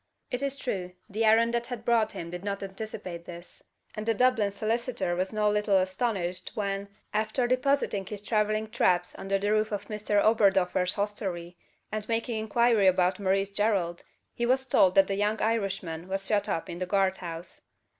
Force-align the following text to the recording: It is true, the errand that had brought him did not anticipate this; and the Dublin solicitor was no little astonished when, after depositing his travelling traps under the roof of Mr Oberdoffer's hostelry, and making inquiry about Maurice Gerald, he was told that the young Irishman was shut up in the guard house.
It 0.31 0.41
is 0.41 0.57
true, 0.57 0.93
the 1.07 1.23
errand 1.25 1.53
that 1.53 1.67
had 1.67 1.85
brought 1.85 2.13
him 2.13 2.31
did 2.31 2.43
not 2.43 2.63
anticipate 2.63 3.25
this; 3.25 3.61
and 3.93 4.03
the 4.03 4.15
Dublin 4.15 4.49
solicitor 4.49 5.15
was 5.15 5.31
no 5.31 5.47
little 5.47 5.77
astonished 5.77 6.53
when, 6.55 6.87
after 7.13 7.45
depositing 7.45 8.07
his 8.07 8.19
travelling 8.23 8.71
traps 8.71 9.13
under 9.19 9.37
the 9.37 9.51
roof 9.51 9.71
of 9.71 9.89
Mr 9.89 10.19
Oberdoffer's 10.19 10.93
hostelry, 10.95 11.55
and 11.91 12.09
making 12.09 12.39
inquiry 12.39 12.87
about 12.87 13.19
Maurice 13.19 13.51
Gerald, 13.51 14.01
he 14.33 14.47
was 14.47 14.65
told 14.65 14.95
that 14.95 15.05
the 15.05 15.13
young 15.13 15.39
Irishman 15.39 16.07
was 16.07 16.25
shut 16.25 16.49
up 16.49 16.67
in 16.67 16.79
the 16.79 16.87
guard 16.87 17.17
house. 17.17 17.61